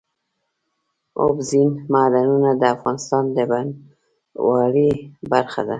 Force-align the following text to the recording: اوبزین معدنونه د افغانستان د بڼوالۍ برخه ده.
اوبزین 1.21 1.69
معدنونه 1.93 2.51
د 2.61 2.63
افغانستان 2.75 3.23
د 3.35 3.37
بڼوالۍ 3.51 4.91
برخه 5.31 5.61
ده. 5.67 5.69